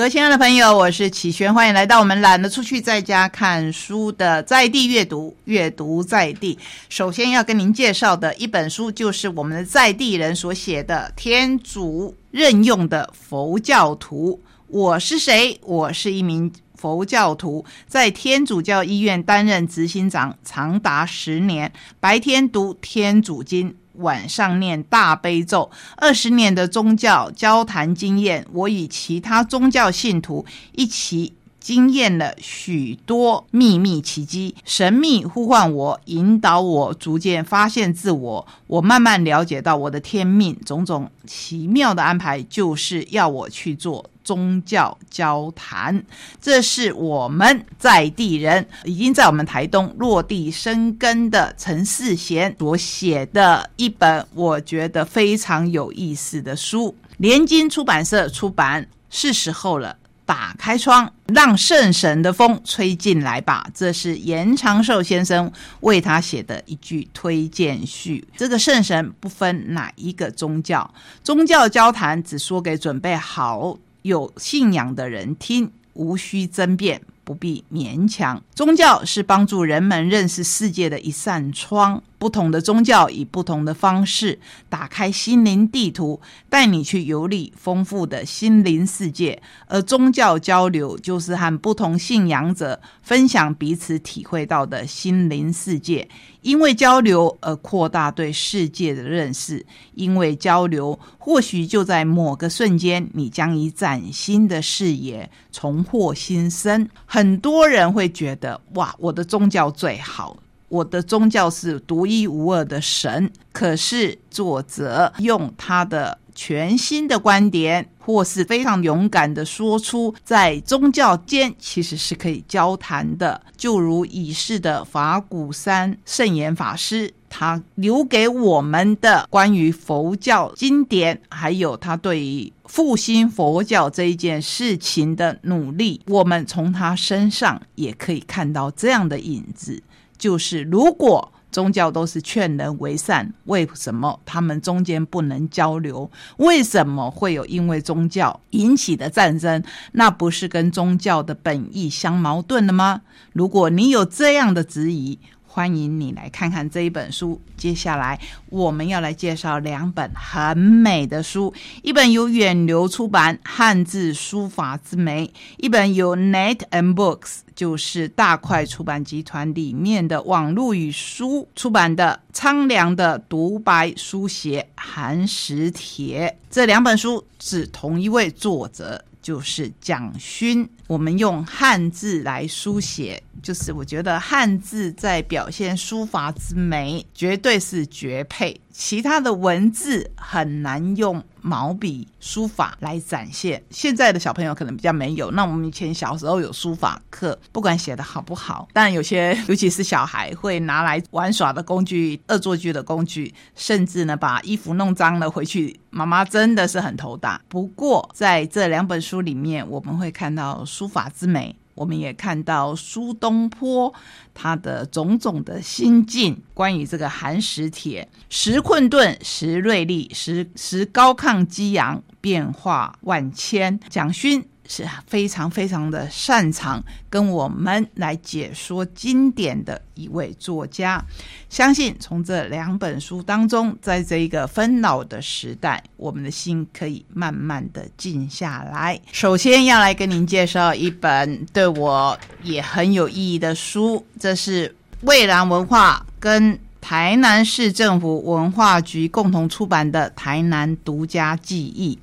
[0.00, 6.58] 各位亲爱的朋友，我是启轩，欢迎来到我们懒得出去在家看书的在地阅读，阅读在地。
[6.88, 14.40] 首先要跟您介绍的一本书，就是我们的在地人所写的《天主任用的佛教徒》。
[14.68, 15.60] 我是谁？
[15.62, 21.70] 我是一名佛教徒，在天主教医院担任执行长长达十年，
[22.00, 23.76] 白天读天主经。
[24.00, 34.54] 晚上念大悲咒，二十年的宗教交谈经验，我与其他宗教信徒一起惊艳了许多秘密奇迹。
[34.64, 38.46] 神秘呼唤我，引导我逐渐发现自我。
[38.66, 44.10] 我慢慢了解到我的天命，种种奇妙的安排，就是要我去做。
[44.22, 46.04] 宗教交谈，
[46.40, 56.94] 这是我们在地人已经在我们台东落地生根的陈世贤所写的一本，我觉得非常有意思的书。
[57.16, 59.96] 联经出版社出版，是时候了，
[60.30, 63.66] 打开窗，让圣神的风吹进来吧。
[63.74, 65.50] 这是严长寿先生
[65.80, 68.24] 为他写的一句推荐序。
[68.36, 70.88] 这个圣神不分哪一个宗教，
[71.24, 73.76] 宗教交谈只说给准备好。
[74.02, 78.40] 有信仰的人听，无需争辩，不必勉强。
[78.54, 82.00] 宗教是帮助人们认识世界的一扇窗。
[82.20, 89.42] 不同的宗教以不同的方式打开心灵地图，带你去游历丰富的心灵世界。
[89.66, 96.06] 而宗教交流就是和不同信仰者分享彼此体会到的心灵世界，
[96.42, 99.64] 因为交流而扩大对世界的认识。
[99.94, 106.86] 因为交流，或许就在某个瞬间，你将以崭新的视野重获新生。
[107.06, 110.36] 很多人会觉得，哇，我的宗教最好。
[110.70, 123.42] 我的宗教是独一无二的神，可是作者用他的全新的观点，或是非常勇敢的说出，在宗教间其实是可以交谈的。
[123.56, 139.82] 就如已逝的法鼓山圣严法师，他留给我们的关于佛教经典，还有他对于复兴佛教这一件事情的努力，我们从他身上也可以看到这样的影子。
[140.20, 146.08] 就是如果宗教都是劝人为善，为什么他们中间不能交流？
[146.36, 149.60] 为什么会有因为宗教引起的战争？
[149.92, 153.00] 那不是跟宗教的本意相矛盾了吗？
[153.32, 155.18] 如果你有这样的质疑，
[155.52, 157.40] 欢迎你来看看这一本书。
[157.56, 161.52] 接下来我们要来介绍两本很美的书，
[161.82, 176.38] 一本由远流出版《汉字书法之美》，一本由 Net and Books，就是大块出版集团里面的网络与书出版的《苍凉的独白书写寒食帖》。
[176.48, 179.04] 这两本书是同一位作者。
[179.22, 188.60] 就是蒋勋，我们用汉字来书写，就是我觉得汉字在表现书法之美，绝对是绝配。
[188.72, 195.30] 其他的文字很难用毛笔书法来展现，现在的小朋友可能比较没有。
[195.32, 207.40] 那我们以前小时候有书法课，不管写的好不好，但有些 尤其是小孩会拿来玩耍的工具、恶作剧的工具，甚至呢把衣服弄脏了回去，妈妈真的是很头大。
[207.48, 211.54] 不过在这两本书里面，我们会看到书法之美。
[211.74, 213.92] 我们也看到苏东坡
[214.32, 223.78] 他的种种的心境，关于这个寒食帖，时困顿，时锐利，时时高亢激昂，变化万千。
[223.90, 224.42] 蒋勋。
[224.70, 231.04] 是非常非常的擅长跟我们来解说经典的一位作家，
[231.48, 239.00] 相信从这两本书当中，在这一个纷扰的时代，我们的心可以慢慢的静下来。
[239.10, 251.98] 首先要来跟您介绍一本对我也很有意义的书，这是蔚蓝文化跟台南市政府文化局共同出版的《台南独家记忆》。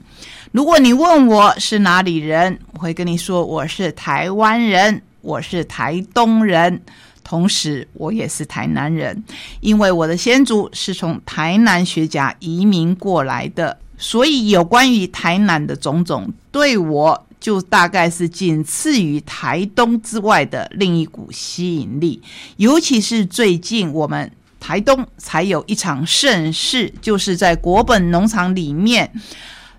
[0.57, 6.81] 如果你问我是哪里人，我会跟你说我是台湾人，我是台东人，
[7.23, 9.23] 同时我也是台南人，
[9.59, 22.19] 因为我的先祖是从台南学家移民过来的，所以有关于台南的种种，对我就大概是仅次于台东之外的另一股吸引力。
[22.55, 29.11] 尤其是最近我们台东才有一场盛事，就是在国本农场里面。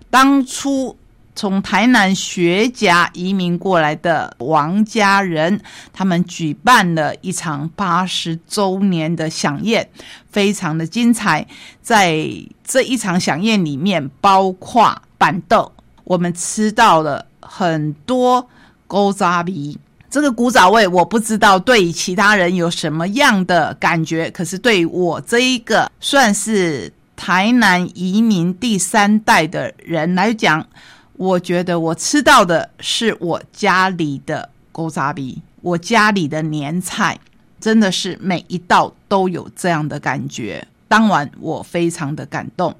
[0.09, 0.97] 当初
[1.35, 5.61] 从台南学甲移民过来的王家人，
[5.93, 9.89] 他们举办了一场八十周年的飨宴，
[10.29, 11.47] 非常的精彩。
[11.81, 12.27] 在
[12.63, 15.71] 这一场飨宴里面，包括板豆。
[16.03, 18.49] 我们吃到了很多
[18.87, 19.77] 勾扎鼻。
[20.09, 30.65] 这个古早味我不知道对其他人有什么样的感觉，可是对我这一个算是台南移民第三代的人来讲，
[31.17, 37.19] 我觉得我吃到的是我家里的勾扎鼻，我家里的年菜，
[37.59, 40.65] 真的是每一道都有这样的感觉。
[40.87, 42.73] 当晚我非常的感动，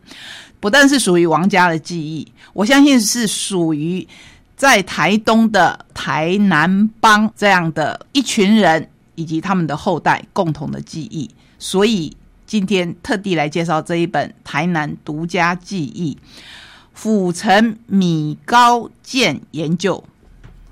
[0.62, 4.08] 不但是属于王家的记忆，我相信是属于。
[4.56, 12.14] 在台东的台南帮这样的一群人以及他们的后代共同的记忆，所以
[12.50, 16.18] 今天特地来介绍这一本台南独家记忆——
[16.96, 20.04] 府城米糕腱研究。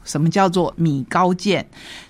[0.04, 1.66] 什么叫做米糕腱？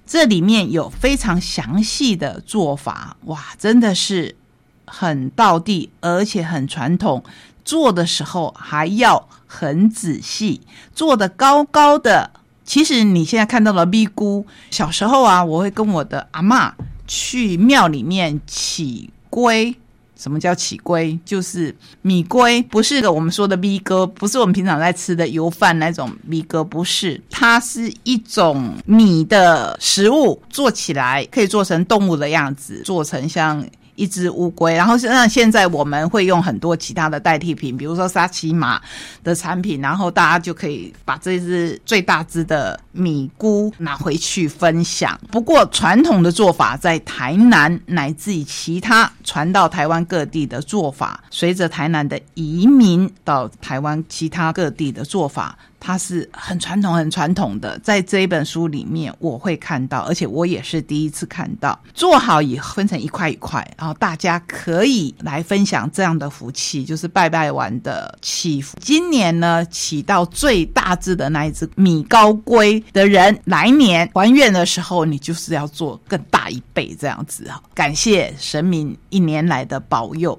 [0.06, 4.38] 这里面有非常详细的做法，哇，真的是
[4.86, 7.22] 很道地，而且很传统。
[7.66, 10.62] 做的时候还要很仔细，
[10.96, 12.32] 做的高高的。
[12.64, 16.74] 其实你现在看到了咪咕，小时候啊，我会跟我的阿妈
[17.06, 19.10] 去庙里面起
[19.42, 19.76] 龟。
[20.16, 21.16] 什么叫起龟？
[21.24, 33.64] 就是米龟，不是的我们说的米哥，不是我们平常在吃的油饭那种米哥，不是，它是一种米的食物，做起来可以做成动物的样子，做成像。
[33.98, 38.80] 一只乌龟，然后像现在我们会用很多其他的代替品，比如说沙琪玛
[39.24, 45.20] 的产品，然后大家就可以把这只最大只的米菇拿回去分享。
[45.32, 55.58] 不过传统的做法在台南乃至于其他传到台湾各地的做法，随着台南的移民到台湾其他各地的做法。
[55.80, 61.80] 它是很传统、很传统的，在这一本书里面我会看到，而且我也是第一次看到。
[61.94, 68.78] 做好以后分成一块一块，然后大家可以来分享这样的福气，就是拜拜完的祈福。
[68.82, 77.62] 今年呢，起到最大只的那一只米高龟的人，来年还愿的时候，你就是要做更大一倍这样子啊！
[77.74, 80.38] 感谢神明一年来的保佑。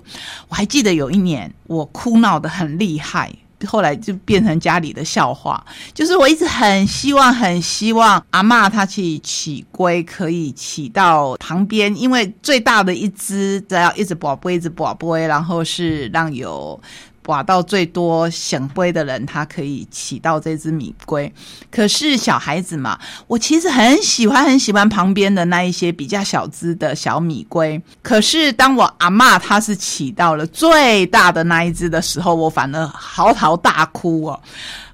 [0.49, 3.33] 我还记得有一年我哭闹的很厉害。
[3.67, 16.81] 后来就变成家里的笑话，就是我一直很希望、很希望阿妈她去起龟，可以起到旁边，因为最大的一只只要一直宝贝，一直宝贝，然后是让有。
[17.29, 21.33] 挖到最多显龟的人，他可以起到这只米龟。
[21.71, 27.81] 可是小孩子嘛，我其实很喜欢很喜欢旁边的那一些比较小只的小米龟。
[28.03, 34.41] 可是当我阿妈她是起到了最大的那一只的时候，我反而嚎啕大哭哦。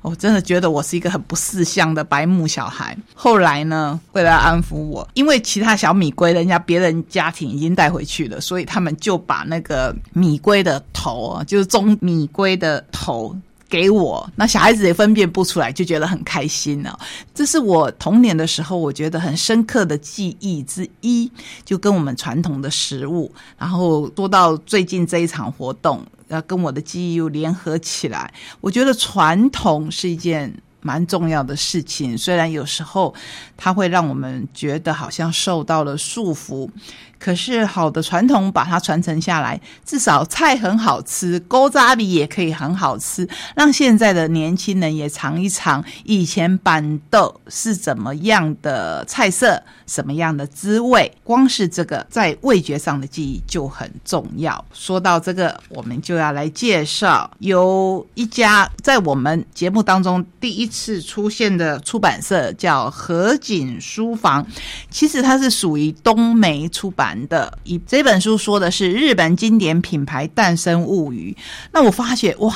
[0.05, 2.95] 我真的觉得我是一个很不识相的白目小孩。
[3.15, 13.35] 后来呢，为了安抚我，因为其他小米龟人家别人家庭已经带回去了，所以他们就把那个米龟的头，就是中米龟的头
[13.67, 14.31] 给我。
[14.37, 16.99] 那小孩子也分辨不出来，就觉得很开心了。
[17.35, 21.33] 这是我童年的时候，我觉得很深刻的记忆之一，
[21.65, 23.33] 就跟我们传统的食物。
[23.59, 26.05] 然后说到最近这一场活动。
[26.29, 30.53] 要跟我的记忆又联合起来，我觉得传统是一件
[30.85, 32.17] 蛮重要的事情。
[32.17, 33.13] 虽然有时候
[33.57, 36.71] 它会让我们觉得好像受到了束缚。
[37.17, 43.27] 可是好的传统把它传承下来，至少菜很好吃，勾扎米也可以很好吃，
[43.57, 51.11] 让现在的年轻人也尝一尝以前板豆是怎么样的菜色，什么样的滋味。
[51.23, 54.63] 光是这个在味觉上的记忆就很重要。
[54.75, 64.45] 说到这个，我们就要来介绍有一家在我们节目当中第一次出现的出版社，叫河景书房。
[64.91, 67.05] 其实它是属于东梅出版。
[67.29, 71.37] 的一这本书说的是日本经典品牌诞生物语。
[71.71, 72.53] 那我发现哇，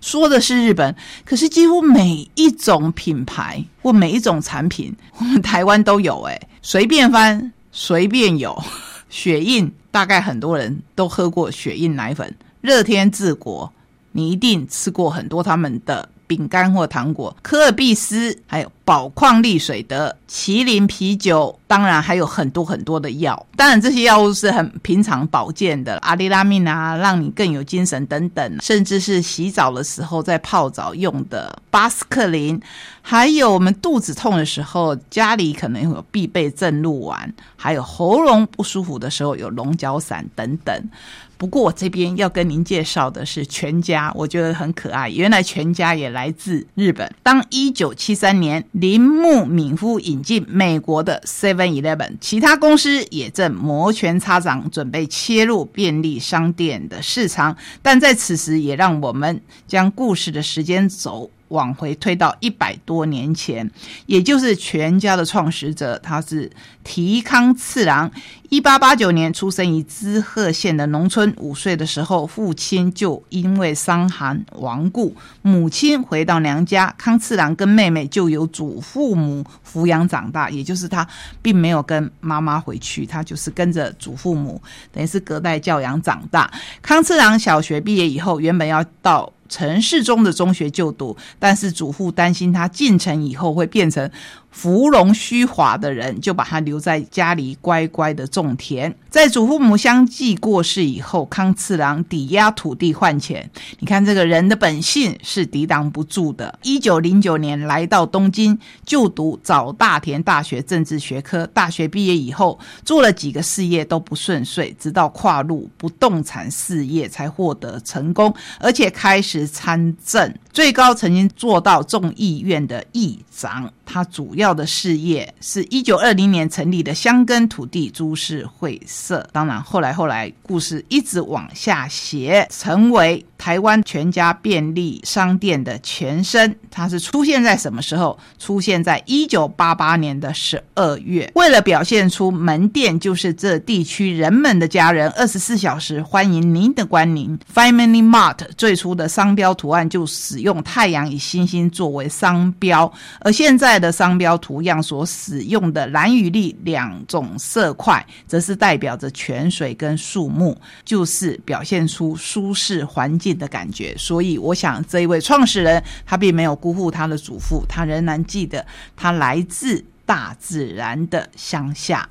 [0.00, 0.94] 说的是日本，
[1.24, 6.22] 可是几乎每一种品牌或每一种产品，我们台湾都有。
[6.22, 8.62] 哎，随便翻，随便有。
[9.08, 13.72] 雪印大概很多人都喝过雪印奶粉，乐天治国，
[14.12, 16.08] 你一定吃过很多他们的。
[16.26, 23.46] 饼干或糖果，科尔必斯，还有宝矿力水的麒麟啤酒，当然还有很多很多的药。
[23.56, 32.60] 当然这些药物是很平常保健的，阿利拉命啊，让你更有精神等等，甚至是洗澡的时候在泡澡用的巴斯克林，
[33.02, 40.90] 还有我们肚子痛的时候家里可能有必备正露丸，还有喉咙不舒服的时候有龙角散等等。
[41.38, 45.10] 不过我这边要跟您介绍的是全家，我觉得很可爱。
[45.10, 47.12] 原来全家也来自日本。
[47.22, 57.56] 当一九七三年铃木敏夫引进美国的 Seven Eleven，其他公司也正摩拳擦掌，准备切入便利商店的市场。
[57.82, 63.70] 但在此时，也让我们将故事的时间轴往回推到一百多年前，
[64.06, 66.50] 也就是全家的创始者，他是
[66.82, 68.10] 提康次郎。
[68.48, 81.04] 一八八九年出生于滋贺县的农村，五岁的时候，父亲就因为伤寒亡故，母亲回到娘家，康次郎跟妹妹就由祖父母抚养长大，也就是他
[81.42, 84.62] 并没有跟妈妈回去，他就是跟着祖父母，
[84.92, 86.48] 等于是隔代教养长大。
[86.80, 89.32] 康次郎小学毕业以后，原本要到。
[89.48, 94.10] 城市中的中学就读，但是祖父担心他进城以后会变成
[94.50, 98.94] 芙蓉虚华的人，就把他留在家里乖乖的种田。
[99.10, 103.50] 在祖父母相继过世以后，康次郎抵押土地换钱。
[103.80, 106.58] 你看这个人的本性是抵挡不住的。
[106.62, 119.35] 一九零九年来到东京就读早大田大学政治学科，大学毕业以后做了几个事业都不顺遂，直到跨入不动产事业才获得成功，而且开始。
[119.44, 123.68] 参政，最高曾经做到众议院的议长。
[123.88, 129.24] 他主要的事业是一九二零年成立的香根土地株式会社。
[129.32, 136.56] 当然，后来后来故事一直往下写，成为台湾全家便利商店的前身。
[136.68, 138.18] 它是出现在什么时候？
[138.40, 141.30] 出现在一九八八年的十二月。
[141.36, 147.38] 为了表现出门店就是这地区人们的家人，二十四小时欢迎您的光临。
[147.54, 153.76] Family Mart 最初的商商标图案就使用太阳与星星作为商标，而现在。
[153.76, 163.94] 的商标图样所使用的蓝与绿两种色块，则是代表着泉水跟树木，就是表现出舒适环境的感觉。
[163.98, 168.64] 所以，我想这一位创始人他并没有辜负他的祖父，他仍然记得
[168.96, 172.08] 他来自大自然的乡下。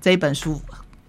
[0.00, 0.58] 这一本书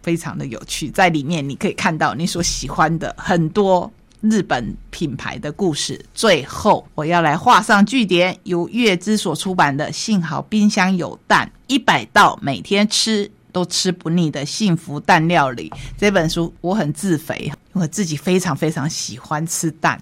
[0.01, 3.89] 非常的有趣，在里面你可以看到你所喜欢的很多。
[4.23, 8.37] 日本品牌的故事，最后我要来画上句点。
[8.43, 15.69] 由月之所出版的《幸好冰箱有蛋》，一百道每天吃都吃不腻的幸福蛋料理。
[15.97, 20.01] 这本书我很自肥，我自己非常非常喜欢吃蛋，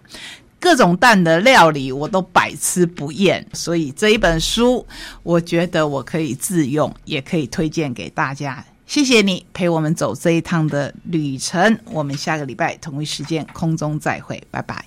[0.60, 3.44] 各种蛋的料理我都百吃不厌。
[3.54, 4.86] 所以这一本书，
[5.24, 8.64] 我觉得我可以自用，也可以推荐给大家。
[8.92, 14.84] 谢谢你陪我们走这一趟的旅程，我们下个礼拜同一时间空中再会，拜拜。